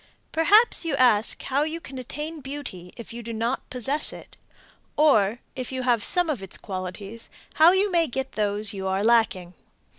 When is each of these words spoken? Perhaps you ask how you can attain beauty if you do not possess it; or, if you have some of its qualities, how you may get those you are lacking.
Perhaps 0.31 0.83
you 0.83 0.95
ask 0.95 1.43
how 1.43 1.61
you 1.61 1.79
can 1.79 1.99
attain 1.99 2.39
beauty 2.41 2.91
if 2.97 3.13
you 3.13 3.21
do 3.21 3.31
not 3.31 3.69
possess 3.69 4.11
it; 4.11 4.35
or, 4.97 5.37
if 5.55 5.71
you 5.71 5.83
have 5.83 6.03
some 6.03 6.27
of 6.27 6.41
its 6.41 6.57
qualities, 6.57 7.29
how 7.61 7.71
you 7.71 7.91
may 7.91 8.07
get 8.07 8.31
those 8.31 8.73
you 8.73 8.87
are 8.87 9.03
lacking. 9.03 9.53